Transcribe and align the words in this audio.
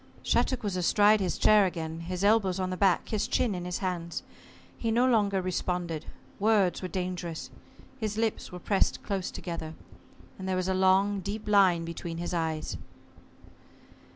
Shattuck 0.23 0.63
was 0.63 0.75
astride 0.75 1.19
his 1.19 1.37
chair 1.37 1.67
again, 1.67 1.99
his 1.99 2.23
elbows 2.23 2.59
on 2.59 2.71
the 2.71 2.75
back, 2.75 3.09
his 3.09 3.27
chin 3.27 3.53
in 3.53 3.65
his 3.65 3.77
hands. 3.85 4.23
He 4.75 4.89
no 4.89 5.05
longer 5.07 5.43
responded. 5.43 6.07
Words 6.39 6.81
were 6.81 6.87
dangerous. 6.87 7.51
His 7.99 8.17
lips 8.17 8.51
were 8.51 8.57
pressed 8.57 9.03
close 9.03 9.29
together, 9.29 9.75
and 10.39 10.49
there 10.49 10.55
was 10.55 10.67
a 10.67 10.73
long 10.73 11.19
deep 11.19 11.47
line 11.47 11.85
between 11.85 12.17
his 12.17 12.33
eyes. 12.33 12.77